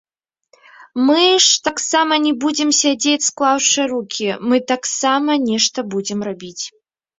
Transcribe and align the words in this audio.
Мы 1.09 1.23
ж 1.25 1.45
таксама 1.67 2.13
не 2.25 2.31
будзем 2.45 2.69
сядзець 2.79 3.27
склаўшы 3.29 3.87
рукі, 3.93 4.29
мы 4.49 4.57
таксама 4.75 5.39
нешта 5.49 5.89
будзем 5.95 6.19
рабіць. 6.33 6.61